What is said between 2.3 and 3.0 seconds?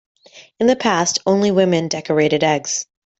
eggs.